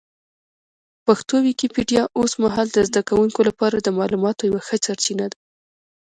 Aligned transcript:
پښتو 1.05 1.35
ويکيپېډيا 1.45 2.03
اوس 2.19 2.31
مهال 2.43 2.67
د 2.73 2.79
زده 2.89 3.01
کوونکو 3.09 3.41
لپاره 3.49 3.75
د 3.79 3.87
معلوماتو 3.97 4.47
یوه 4.49 4.61
ښه 4.67 4.77
سرچینه 4.85 5.25
ده. 5.31 5.37